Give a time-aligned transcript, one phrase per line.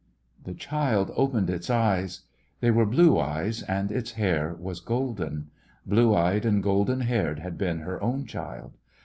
[0.45, 2.21] The child opened its eyes.
[2.59, 5.51] They were blue eyes, and its hair was golden.
[5.85, 8.77] Blue eyed and golden haired had been her own child.